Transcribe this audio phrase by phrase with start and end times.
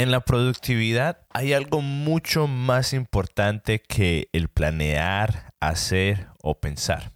[0.00, 7.12] En la productividad hay algo mucho más importante que el planear, hacer o pensar.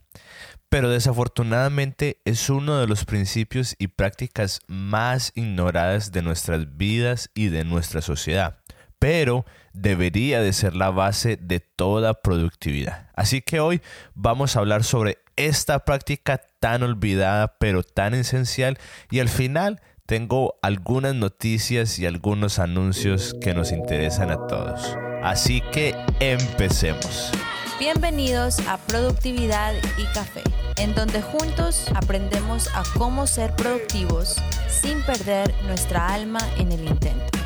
[0.68, 7.48] Pero desafortunadamente es uno de los principios y prácticas más ignoradas de nuestras vidas y
[7.48, 8.58] de nuestra sociedad.
[8.98, 13.08] Pero debería de ser la base de toda productividad.
[13.14, 13.80] Así que hoy
[14.12, 18.78] vamos a hablar sobre esta práctica tan olvidada pero tan esencial
[19.10, 24.96] y al final tengo algunas noticias y algunos anuncios que nos interesan a todos.
[25.22, 27.32] Así que empecemos.
[27.78, 30.42] Bienvenidos a Productividad y Café,
[30.76, 34.36] en donde juntos aprendemos a cómo ser productivos
[34.68, 37.38] sin perder nuestra alma en el intento.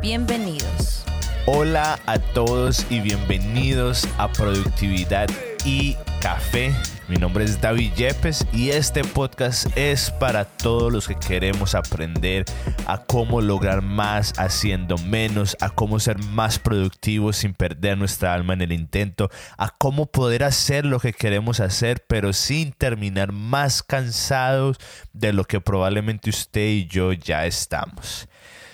[0.00, 1.04] Bienvenidos.
[1.46, 5.28] Hola a todos y bienvenidos a Productividad
[5.64, 6.72] y Café
[7.08, 12.44] mi nombre es David Yepes y este podcast es para todos los que queremos aprender
[12.86, 18.54] a cómo lograr más haciendo menos, a cómo ser más productivos sin perder nuestra alma
[18.54, 23.82] en el intento, a cómo poder hacer lo que queremos hacer pero sin terminar más
[23.82, 24.78] cansados
[25.12, 28.28] de lo que probablemente usted y yo ya estamos.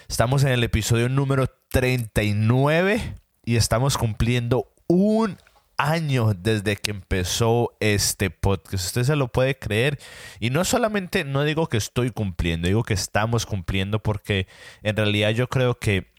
[0.08, 3.14] Estamos en el episodio número 39
[3.44, 5.36] y estamos cumpliendo un
[5.80, 8.86] años desde que empezó este podcast.
[8.86, 9.98] Usted se lo puede creer.
[10.38, 14.46] Y no solamente, no digo que estoy cumpliendo, digo que estamos cumpliendo porque
[14.82, 16.09] en realidad yo creo que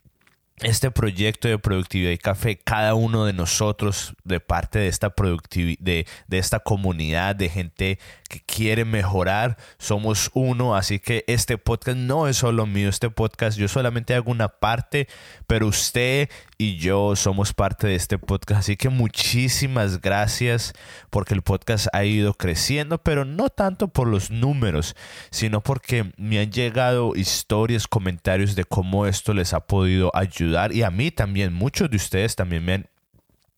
[0.61, 5.13] este proyecto de productividad y café, cada uno de nosotros, de parte de esta
[5.49, 10.75] de, de, esta comunidad de gente que quiere mejorar, somos uno.
[10.75, 15.07] Así que este podcast no es solo mío, este podcast yo solamente hago una parte,
[15.47, 18.59] pero usted y yo somos parte de este podcast.
[18.59, 20.73] Así que muchísimas gracias
[21.09, 24.95] porque el podcast ha ido creciendo, pero no tanto por los números,
[25.31, 30.83] sino porque me han llegado historias, comentarios de cómo esto les ha podido ayudar y
[30.83, 32.85] a mí también, muchos de ustedes también me han,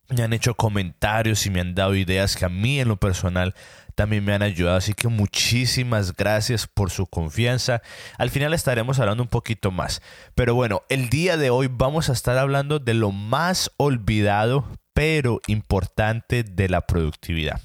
[0.10, 3.56] me han hecho comentarios y me han dado ideas que a mí en lo personal
[3.96, 4.78] también me han ayudado.
[4.78, 7.82] Así que muchísimas gracias por su confianza.
[8.18, 10.02] Al final estaremos hablando un poquito más.
[10.36, 15.42] Pero bueno, el día de hoy vamos a estar hablando de lo más olvidado pero
[15.48, 17.60] importante de la productividad.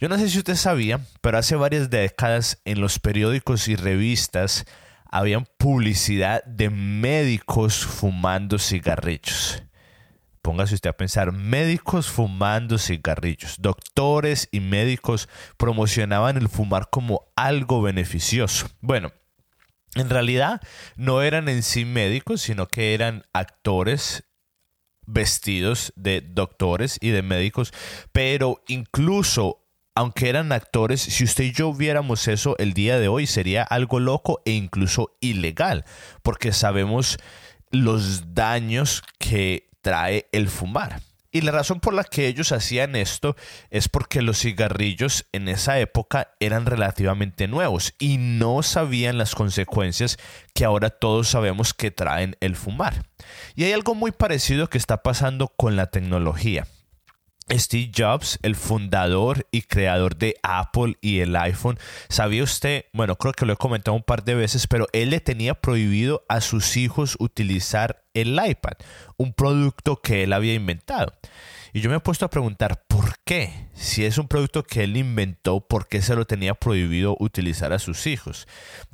[0.00, 4.66] Yo no sé si usted sabía, pero hace varias décadas en los periódicos y revistas
[5.12, 9.62] habían publicidad de médicos fumando cigarrillos.
[10.40, 17.82] Póngase usted a pensar, médicos fumando cigarrillos, doctores y médicos promocionaban el fumar como algo
[17.82, 18.68] beneficioso.
[18.80, 19.12] Bueno,
[19.94, 20.60] en realidad
[20.96, 24.24] no eran en sí médicos, sino que eran actores
[25.06, 27.72] vestidos de doctores y de médicos,
[28.12, 29.61] pero incluso
[29.94, 34.00] aunque eran actores, si usted y yo viéramos eso el día de hoy sería algo
[34.00, 35.84] loco e incluso ilegal,
[36.22, 37.18] porque sabemos
[37.70, 41.00] los daños que trae el fumar.
[41.34, 43.36] Y la razón por la que ellos hacían esto
[43.70, 50.18] es porque los cigarrillos en esa época eran relativamente nuevos y no sabían las consecuencias
[50.52, 53.06] que ahora todos sabemos que traen el fumar.
[53.54, 56.66] Y hay algo muy parecido que está pasando con la tecnología.
[57.58, 62.86] Steve Jobs, el fundador y creador de Apple y el iPhone, ¿sabía usted?
[62.92, 66.24] Bueno, creo que lo he comentado un par de veces, pero él le tenía prohibido
[66.28, 68.74] a sus hijos utilizar el iPad,
[69.16, 71.14] un producto que él había inventado.
[71.74, 73.70] Y yo me he puesto a preguntar, ¿por qué?
[73.72, 77.78] Si es un producto que él inventó, ¿por qué se lo tenía prohibido utilizar a
[77.78, 78.46] sus hijos?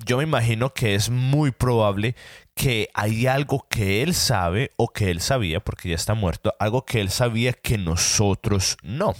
[0.06, 2.14] Yo me imagino que es muy probable
[2.54, 6.84] que hay algo que él sabe o que él sabía, porque ya está muerto, algo
[6.84, 9.14] que él sabía que nosotros no.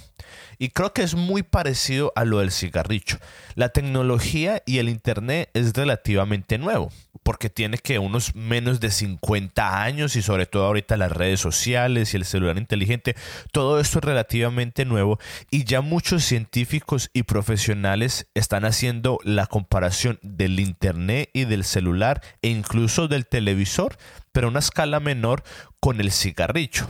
[0.57, 3.17] Y creo que es muy parecido a lo del cigarrillo.
[3.55, 6.91] La tecnología y el Internet es relativamente nuevo,
[7.23, 12.13] porque tiene que unos menos de 50 años y sobre todo ahorita las redes sociales
[12.13, 13.15] y el celular inteligente,
[13.51, 15.19] todo esto es relativamente nuevo
[15.51, 22.21] y ya muchos científicos y profesionales están haciendo la comparación del Internet y del celular
[22.41, 23.97] e incluso del televisor,
[24.31, 25.43] pero a una escala menor
[25.79, 26.87] con el cigarrillo.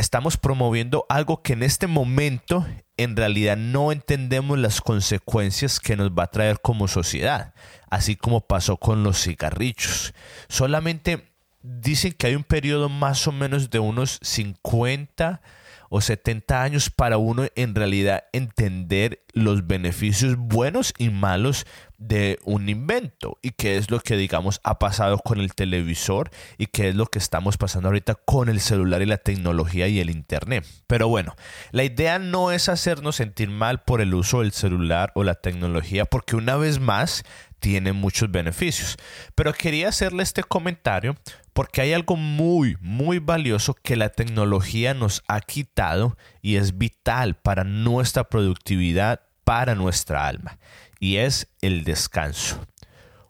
[0.00, 2.66] Estamos promoviendo algo que en este momento
[2.96, 7.52] en realidad no entendemos las consecuencias que nos va a traer como sociedad,
[7.90, 10.14] así como pasó con los cigarrillos.
[10.48, 11.30] Solamente
[11.60, 15.42] dicen que hay un periodo más o menos de unos 50
[15.90, 21.66] o 70 años para uno en realidad entender los beneficios buenos y malos
[21.98, 26.66] de un invento y qué es lo que digamos ha pasado con el televisor y
[26.66, 30.08] qué es lo que estamos pasando ahorita con el celular y la tecnología y el
[30.08, 30.64] internet.
[30.86, 31.34] Pero bueno,
[31.72, 36.06] la idea no es hacernos sentir mal por el uso del celular o la tecnología
[36.06, 37.24] porque una vez más
[37.60, 38.96] tiene muchos beneficios.
[39.34, 41.16] Pero quería hacerle este comentario
[41.52, 47.36] porque hay algo muy, muy valioso que la tecnología nos ha quitado y es vital
[47.36, 50.58] para nuestra productividad, para nuestra alma,
[50.98, 52.66] y es el descanso.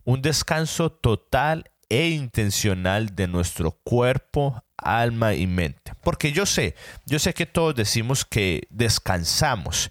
[0.04, 5.92] Un descanso total e intencional de nuestro cuerpo, alma y mente.
[6.02, 6.74] Porque yo sé,
[7.06, 9.90] yo sé que todos decimos que descansamos,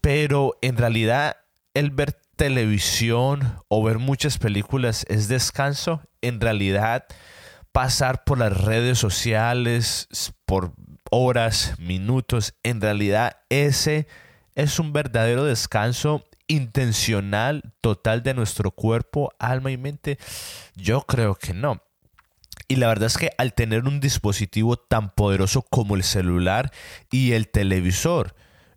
[0.00, 1.36] pero en realidad
[1.74, 6.02] el ver televisión o ver muchas películas es descanso.
[6.20, 7.04] En realidad
[7.72, 10.08] pasar por las redes sociales
[10.46, 10.72] por
[11.10, 14.06] horas, minutos, en realidad ese
[14.54, 20.18] es un verdadero descanso intencional, total de nuestro cuerpo, alma y mente?
[20.74, 21.82] Yo creo que no.
[22.68, 26.72] Y la verdad es que al tener un dispositivo tan poderoso como el celular
[27.10, 28.34] y el televisor,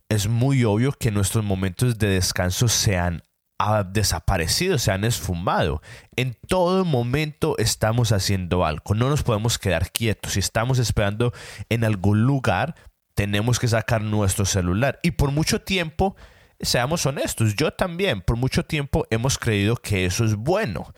[0.09, 3.23] es muy obvio que nuestros momentos de descanso sean
[3.65, 5.81] ha desaparecido, se han esfumado.
[6.15, 10.33] En todo momento estamos haciendo algo, no nos podemos quedar quietos.
[10.33, 11.33] Si estamos esperando
[11.69, 12.75] en algún lugar,
[13.15, 14.99] tenemos que sacar nuestro celular.
[15.01, 16.15] Y por mucho tiempo,
[16.59, 20.93] seamos honestos, yo también, por mucho tiempo hemos creído que eso es bueno,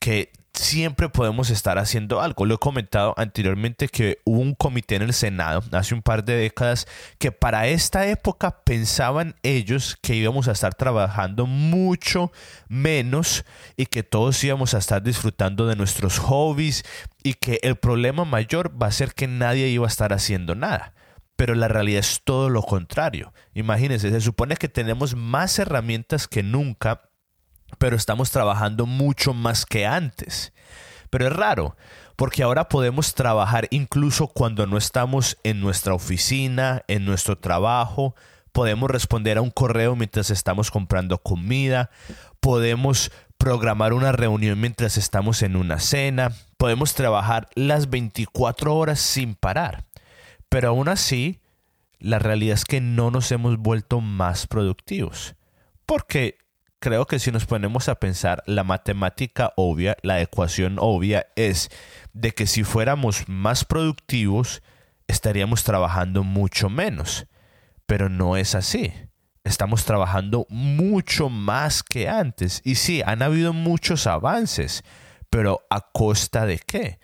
[0.00, 2.46] que siempre podemos estar haciendo algo.
[2.46, 6.36] Lo he comentado anteriormente que hubo un comité en el Senado hace un par de
[6.36, 6.86] décadas
[7.18, 12.32] que para esta época pensaban ellos que íbamos a estar trabajando mucho
[12.68, 13.44] menos
[13.76, 16.84] y que todos íbamos a estar disfrutando de nuestros hobbies
[17.22, 20.94] y que el problema mayor va a ser que nadie iba a estar haciendo nada.
[21.36, 23.32] Pero la realidad es todo lo contrario.
[23.54, 27.10] Imagínense, se supone que tenemos más herramientas que nunca
[27.78, 30.52] pero estamos trabajando mucho más que antes.
[31.10, 31.76] Pero es raro,
[32.16, 38.14] porque ahora podemos trabajar incluso cuando no estamos en nuestra oficina, en nuestro trabajo,
[38.52, 41.90] podemos responder a un correo mientras estamos comprando comida,
[42.40, 49.34] podemos programar una reunión mientras estamos en una cena, podemos trabajar las 24 horas sin
[49.34, 49.84] parar.
[50.48, 51.40] Pero aún así,
[51.98, 55.34] la realidad es que no nos hemos vuelto más productivos.
[55.84, 56.38] Porque
[56.84, 61.70] creo que si nos ponemos a pensar, la matemática obvia, la ecuación obvia es
[62.12, 64.62] de que si fuéramos más productivos,
[65.08, 67.26] estaríamos trabajando mucho menos.
[67.86, 68.92] Pero no es así.
[69.44, 72.60] Estamos trabajando mucho más que antes.
[72.64, 74.84] Y sí, han habido muchos avances,
[75.30, 76.98] pero ¿a costa de qué?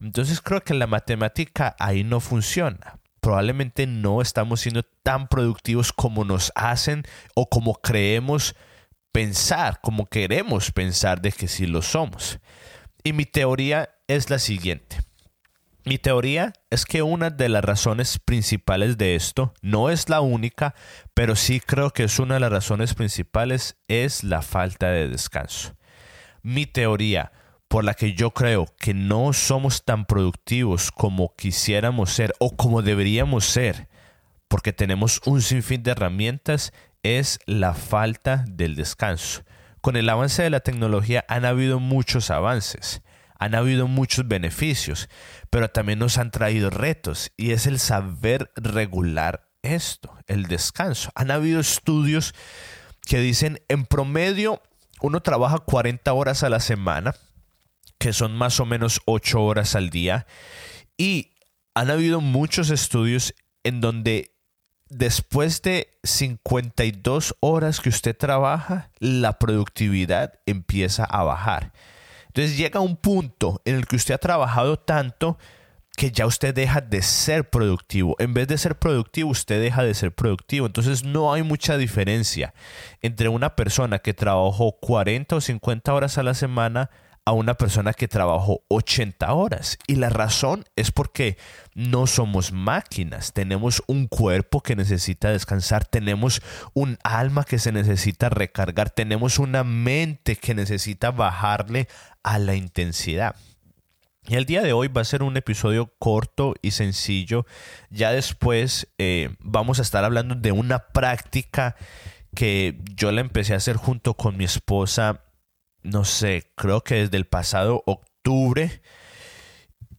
[0.00, 2.98] Entonces creo que la matemática ahí no funciona.
[3.20, 7.02] Probablemente no estamos siendo tan productivos como nos hacen
[7.34, 8.56] o como creemos
[9.12, 12.38] pensar como queremos pensar de que sí lo somos.
[13.02, 14.98] Y mi teoría es la siguiente.
[15.84, 20.74] Mi teoría es que una de las razones principales de esto, no es la única,
[21.14, 25.74] pero sí creo que es una de las razones principales, es la falta de descanso.
[26.42, 27.32] Mi teoría
[27.70, 32.82] por la que yo creo que no somos tan productivos como quisiéramos ser o como
[32.82, 33.88] deberíamos ser,
[34.48, 36.72] porque tenemos un sinfín de herramientas,
[37.02, 39.42] es la falta del descanso.
[39.80, 43.02] Con el avance de la tecnología han habido muchos avances,
[43.38, 45.08] han habido muchos beneficios,
[45.48, 51.10] pero también nos han traído retos y es el saber regular esto, el descanso.
[51.14, 52.34] Han habido estudios
[53.06, 54.62] que dicen en promedio
[55.00, 57.14] uno trabaja 40 horas a la semana,
[57.98, 60.26] que son más o menos 8 horas al día,
[60.96, 61.32] y
[61.74, 63.34] han habido muchos estudios
[63.64, 64.36] en donde
[64.90, 71.72] después de 52 horas que usted trabaja, la productividad empieza a bajar.
[72.26, 75.38] Entonces llega un punto en el que usted ha trabajado tanto
[75.96, 78.16] que ya usted deja de ser productivo.
[78.18, 80.66] En vez de ser productivo, usted deja de ser productivo.
[80.66, 82.54] Entonces no hay mucha diferencia
[83.02, 86.90] entre una persona que trabajó 40 o 50 horas a la semana
[87.24, 89.78] a una persona que trabajó 80 horas.
[89.86, 91.36] Y la razón es porque
[91.74, 96.42] no somos máquinas, tenemos un cuerpo que necesita descansar, tenemos
[96.74, 101.88] un alma que se necesita recargar, tenemos una mente que necesita bajarle
[102.22, 103.36] a la intensidad.
[104.26, 107.46] Y el día de hoy va a ser un episodio corto y sencillo.
[107.90, 111.74] Ya después eh, vamos a estar hablando de una práctica
[112.34, 115.24] que yo la empecé a hacer junto con mi esposa
[115.82, 118.82] no sé, creo que desde el pasado octubre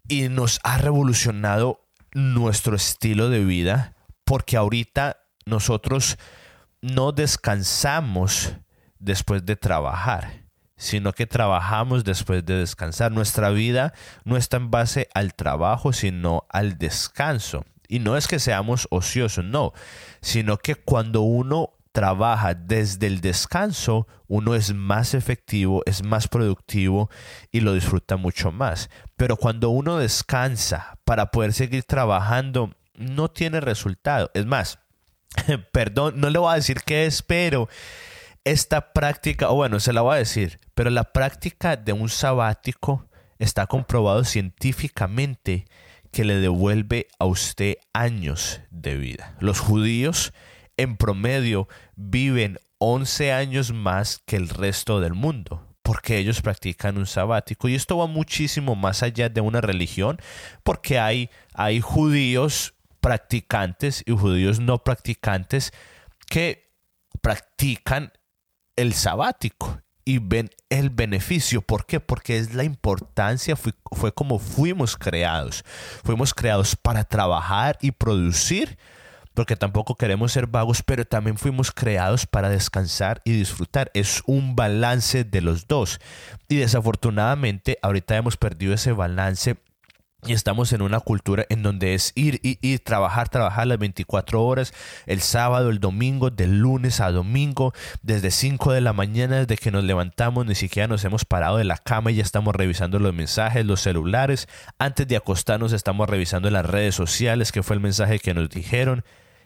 [0.08, 3.96] y nos ha revolucionado nuestro estilo de vida
[4.26, 6.18] porque ahorita nosotros
[6.82, 8.54] no descansamos
[9.00, 10.46] después de trabajar,
[10.78, 13.12] sino que trabajamos después de descansar.
[13.12, 17.66] Nuestra vida no está en base al trabajo, sino al descanso.
[17.88, 19.74] Y no es que seamos ociosos, no,
[20.22, 27.10] sino que cuando uno trabaja desde el descanso, uno es más efectivo, es más productivo
[27.52, 28.90] y lo disfruta mucho más.
[29.18, 34.32] Pero cuando uno descansa para poder seguir trabajando, no tiene resultado.
[34.34, 34.80] Es más,
[35.72, 37.68] perdón, no le voy a decir qué es, pero
[38.44, 43.08] esta práctica, o bueno, se la voy a decir, pero la práctica de un sabático
[43.38, 45.66] está comprobado científicamente
[46.12, 49.36] que le devuelve a usted años de vida.
[49.40, 50.34] Los judíos
[50.82, 57.08] en promedio viven 11 años más que el resto del mundo porque ellos practican un
[57.08, 57.68] sabático.
[57.68, 60.20] Y esto va muchísimo más allá de una religión,
[60.64, 65.74] porque hay, hay judíos practicantes y judíos no practicantes
[66.28, 66.72] que
[67.22, 68.14] practican
[68.76, 71.62] el sabático y ven el beneficio.
[71.62, 72.00] ¿Por qué?
[72.00, 75.64] Porque es la importancia, fue, fue como fuimos creados.
[76.04, 78.78] Fuimos creados para trabajar y producir
[79.34, 83.92] porque tampoco queremos ser vagos, pero también fuimos creados para descansar y disfrutar.
[83.94, 86.00] Es un balance de los dos.
[86.48, 89.58] Y desafortunadamente ahorita hemos perdido ese balance
[90.24, 94.44] y estamos en una cultura en donde es ir y ir, trabajar, trabajar las 24
[94.44, 94.72] horas,
[95.08, 97.74] el sábado, el domingo, de lunes a domingo,
[98.04, 101.64] desde 5 de la mañana, desde que nos levantamos, ni siquiera nos hemos parado de
[101.64, 104.48] la cama y ya estamos revisando los mensajes, los celulares.
[104.78, 109.04] Antes de acostarnos estamos revisando las redes sociales, que fue el mensaje que nos dijeron.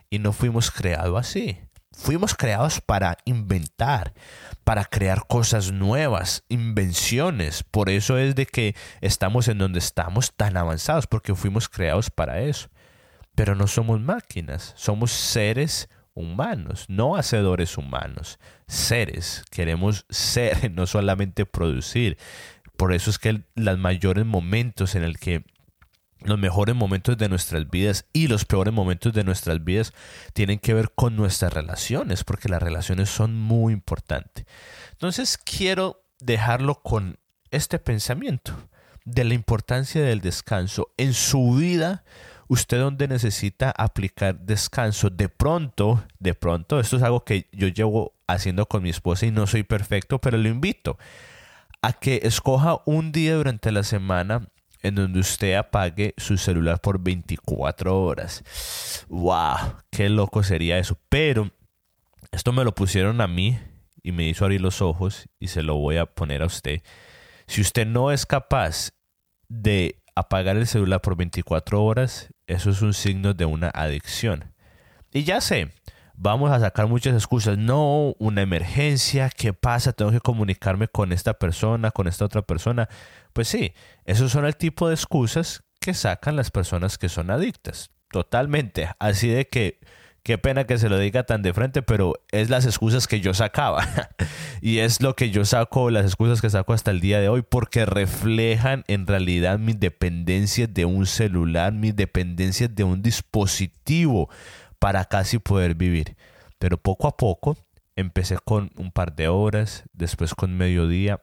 [0.09, 1.57] Y no fuimos creados así.
[1.91, 4.13] Fuimos creados para inventar,
[4.65, 7.63] para crear cosas nuevas, invenciones.
[7.63, 12.41] Por eso es de que estamos en donde estamos tan avanzados, porque fuimos creados para
[12.41, 12.69] eso.
[13.33, 19.43] Pero no somos máquinas, somos seres humanos, no hacedores humanos, seres.
[19.50, 22.17] Queremos ser, no solamente producir.
[22.75, 25.45] Por eso es que los mayores momentos en el que
[26.25, 29.94] los mejores momentos de nuestras vidas y los peores momentos de nuestras vidas
[30.34, 34.46] tienen que ver con nuestras relaciones, porque las relaciones son muy importantes.
[34.91, 37.17] Entonces quiero dejarlo con
[37.51, 38.53] este pensamiento
[39.05, 42.03] de la importancia del descanso en su vida.
[42.48, 48.13] Usted donde necesita aplicar descanso, de pronto, de pronto, esto es algo que yo llevo
[48.27, 50.98] haciendo con mi esposa y no soy perfecto, pero lo invito
[51.82, 54.48] a que escoja un día durante la semana
[54.86, 58.44] en donde usted apague su celular por 24 horas.
[59.10, 59.77] ¡Wow!
[59.89, 60.98] ¡Qué loco sería eso!
[61.10, 61.51] Pero
[62.32, 63.58] esto me lo pusieron a mí
[64.04, 66.82] y me hizo abrir los ojos y se lo voy a poner a usted.
[67.48, 68.92] Si usted no es capaz
[69.48, 74.54] de apagar el celular por 24 horas, eso es un signo de una adicción.
[75.12, 75.72] Y ya sé,
[76.17, 77.57] vamos a sacar muchas excusas.
[77.57, 79.93] No, una emergencia, ¿qué pasa?
[79.93, 82.89] Tengo que comunicarme con esta persona, con esta otra persona.
[83.34, 83.74] Pues sí,
[84.05, 87.91] esos son el tipo de excusas que sacan las personas que son adictas.
[88.12, 88.89] Totalmente.
[88.98, 89.79] Así de que,
[90.24, 93.34] qué pena que se lo diga tan de frente, pero es las excusas que yo
[93.34, 93.86] sacaba.
[94.62, 97.43] y es lo que yo saco, las excusas que saco hasta el día de hoy,
[97.48, 104.29] porque reflejan en realidad mis dependencias de un celular, mis dependencias de un dispositivo
[104.79, 106.15] para casi poder vivir.
[106.60, 107.58] Pero poco a poco
[107.96, 111.22] empecé con un par de horas, después con mediodía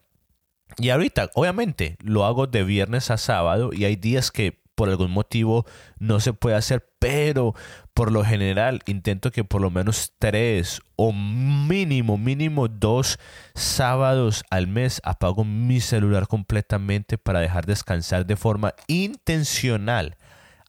[0.78, 5.10] y ahorita, obviamente, lo hago de viernes a sábado y hay días que por algún
[5.10, 5.66] motivo
[5.98, 7.54] no se puede hacer, pero
[7.92, 13.18] por lo general intento que por lo menos tres o mínimo, mínimo dos
[13.54, 20.16] sábados al mes apago mi celular completamente para dejar descansar de forma intencional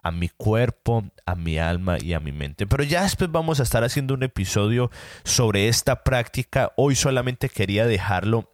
[0.04, 2.68] a mi cuerpo, a mi alma y a mi mente.
[2.68, 4.92] Pero ya después vamos a estar haciendo un episodio
[5.24, 6.74] sobre esta práctica.
[6.76, 8.54] Hoy solamente quería dejarlo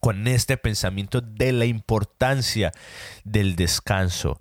[0.00, 2.72] con este pensamiento de la importancia
[3.24, 4.40] del descanso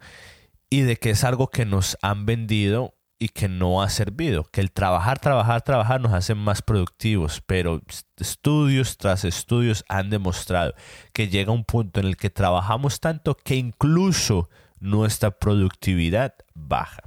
[0.69, 4.61] y de que es algo que nos han vendido y que no ha servido, que
[4.61, 7.81] el trabajar, trabajar, trabajar nos hace más productivos, pero
[8.17, 10.73] estudios tras estudios han demostrado
[11.13, 14.49] que llega un punto en el que trabajamos tanto que incluso
[14.81, 17.03] nuestra productividad baja.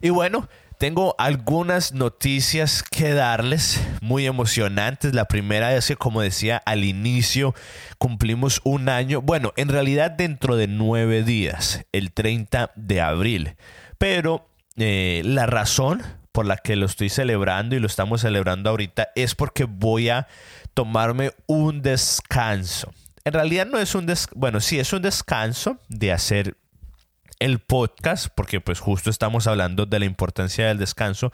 [0.00, 5.14] Y bueno, tengo algunas noticias que darles muy emocionantes.
[5.14, 7.54] La primera es que, como decía al inicio,
[7.96, 9.22] cumplimos un año.
[9.22, 13.56] Bueno, en realidad dentro de nueve días, el 30 de abril.
[13.96, 16.02] Pero eh, la razón
[16.32, 20.26] por la que lo estoy celebrando y lo estamos celebrando ahorita es porque voy a
[20.74, 22.92] tomarme un descanso.
[23.24, 26.56] En realidad no es un descanso, bueno, sí es un descanso de hacer
[27.38, 31.32] el podcast, porque pues justo estamos hablando de la importancia del descanso,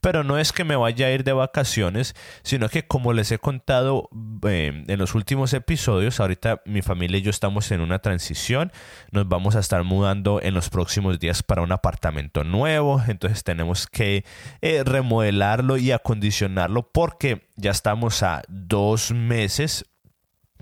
[0.00, 3.38] pero no es que me vaya a ir de vacaciones, sino que como les he
[3.38, 4.08] contado
[4.46, 8.72] eh, en los últimos episodios, ahorita mi familia y yo estamos en una transición,
[9.12, 13.86] nos vamos a estar mudando en los próximos días para un apartamento nuevo, entonces tenemos
[13.86, 14.24] que
[14.60, 19.86] eh, remodelarlo y acondicionarlo porque ya estamos a dos meses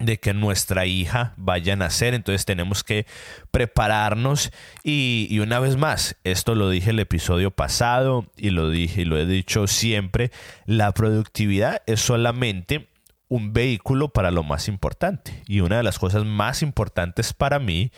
[0.04, 3.06] de que nuestra hija vaya a nacer, entonces tenemos que
[3.50, 4.50] prepararnos.
[4.82, 9.16] Y, una vez más, esto lo dije el episodio pasado y lo dije y lo
[9.18, 10.30] he dicho siempre,
[10.66, 12.88] la productividad es solamente
[13.28, 15.42] un vehículo para lo más importante.
[15.46, 17.92] Y una de las cosas más importantes para mí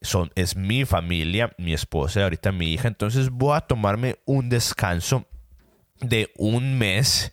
[0.00, 4.48] son, es mi familia, mi esposa y ahorita mi hija, entonces voy a tomarme un
[4.48, 5.26] descanso
[6.02, 7.32] de un mes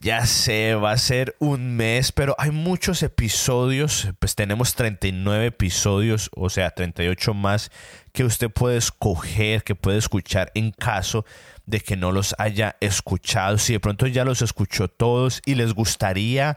[0.00, 6.30] ya sé, va a ser un mes, pero hay muchos episodios, pues tenemos 39 episodios,
[6.34, 7.70] o sea, 38 más
[8.12, 11.24] que usted puede escoger, que puede escuchar en caso
[11.66, 13.58] de que no los haya escuchado.
[13.58, 16.56] Si de pronto ya los escuchó todos y les gustaría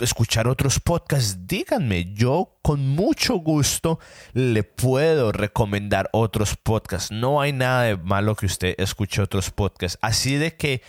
[0.00, 3.98] escuchar otros podcasts, díganme, yo con mucho gusto
[4.32, 7.10] le puedo recomendar otros podcasts.
[7.10, 9.98] No hay nada de malo que usted escuche otros podcasts.
[10.02, 10.82] Así de que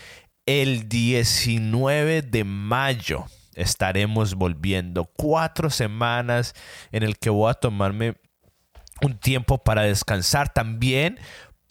[0.45, 3.25] el 19 de mayo
[3.55, 5.05] estaremos volviendo.
[5.05, 6.53] Cuatro semanas
[6.91, 8.15] en el que voy a tomarme
[9.01, 11.19] un tiempo para descansar también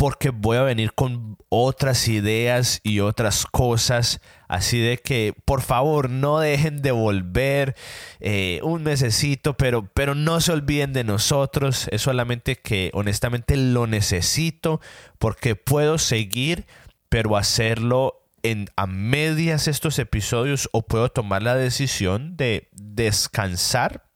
[0.01, 4.23] porque voy a venir con otras ideas y otras cosas.
[4.49, 7.77] Así de que, por favor, no dejen de volver
[8.19, 11.87] eh, un mesecito, pero, pero no se olviden de nosotros.
[11.91, 14.81] Es solamente que honestamente lo necesito
[15.19, 16.65] porque puedo seguir,
[17.11, 24.07] pero hacerlo en, a medias estos episodios o puedo tomar la decisión de descansar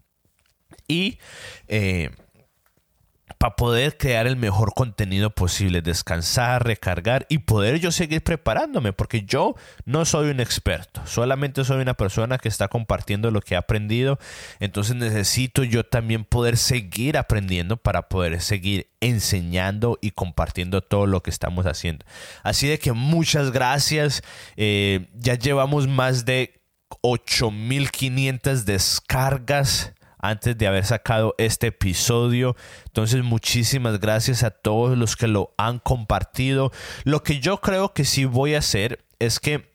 [0.89, 1.19] y
[1.69, 2.09] eh,
[3.39, 9.23] para poder crear el mejor contenido posible, descansar, recargar y poder yo seguir preparándome, porque
[9.23, 13.61] yo no soy un experto, solamente soy una persona que está compartiendo lo que ha
[13.61, 14.19] aprendido,
[14.61, 21.23] entonces necesito yo también poder seguir aprendiendo para poder seguir enseñando y compartiendo todo lo
[21.23, 22.05] que estamos haciendo.
[22.43, 24.23] Así de que muchas gracias,
[24.57, 26.61] eh, ya llevamos más de
[27.03, 29.94] 8500 descargas
[30.25, 32.57] antes de haber sacado este episodio.
[32.87, 36.73] Entonces muchísimas gracias a todos los que lo han compartido.
[37.05, 39.71] Lo que yo creo que sí voy a hacer es que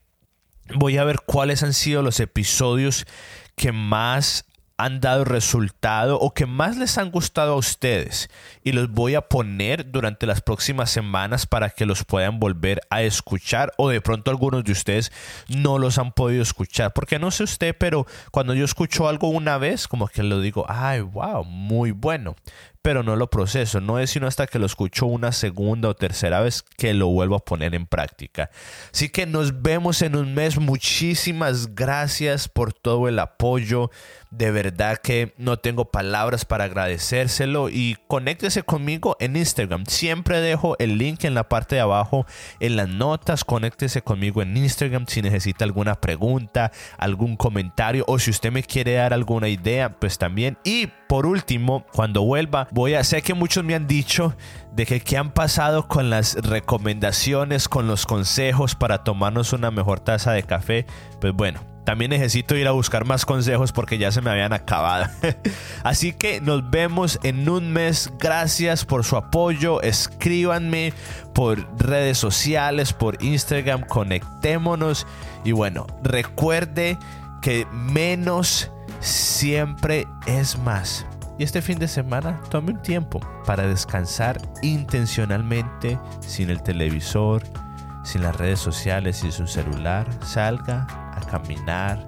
[0.74, 3.06] voy a ver cuáles han sido los episodios
[3.56, 4.46] que más
[4.80, 8.30] han dado resultado o que más les han gustado a ustedes.
[8.64, 13.02] Y los voy a poner durante las próximas semanas para que los puedan volver a
[13.02, 15.12] escuchar o de pronto algunos de ustedes
[15.50, 16.94] no los han podido escuchar.
[16.94, 20.66] Porque no sé usted pero cuando yo escucho algo una vez como que lo digo
[20.70, 22.36] ay wow muy bueno
[22.82, 23.82] pero no lo proceso.
[23.82, 27.36] No es sino hasta que lo escucho una segunda o tercera vez que lo vuelvo
[27.36, 28.50] a poner en práctica.
[28.94, 30.58] Así que nos vemos en un mes.
[30.58, 33.92] Muchísimas gracias por todo el apoyo.
[34.32, 39.86] De verdad que no tengo palabras para agradecérselo y conéctese conmigo en Instagram.
[39.86, 42.26] Siempre dejo el link en la parte de abajo
[42.60, 43.44] en las notas.
[43.44, 48.94] Conéctese conmigo en Instagram si necesita alguna pregunta, algún comentario o si usted me quiere
[48.94, 50.58] dar alguna idea, pues también.
[50.64, 54.36] Y por último, cuando vuelva, voy a sé que muchos me han dicho
[54.74, 60.00] de que qué han pasado con las recomendaciones, con los consejos para tomarnos una mejor
[60.02, 60.86] taza de café.
[61.20, 65.08] Pues bueno, también necesito ir a buscar más consejos porque ya se me habían acabado.
[65.84, 68.14] Así que nos vemos en un mes.
[68.20, 69.82] Gracias por su apoyo.
[69.82, 70.94] Escríbanme
[71.34, 73.82] por redes sociales, por Instagram.
[73.82, 75.08] Conectémonos.
[75.44, 77.00] Y bueno, recuerde
[77.42, 81.06] que menos siempre es más.
[81.38, 87.44] Y este fin de semana tome un tiempo para descansar intencionalmente sin el televisor,
[88.04, 90.06] sin las redes sociales, sin su celular.
[90.22, 90.86] Salga
[91.30, 92.04] caminar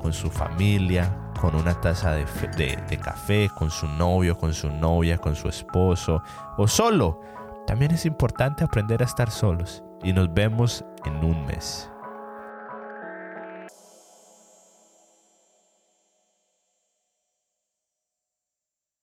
[0.00, 2.24] con su familia, con una taza de,
[2.56, 6.22] de, café, con su novio, con su novia, con su esposo
[6.56, 7.20] o solo.
[7.66, 11.90] También es importante aprender a estar solos y nos vemos en un mes.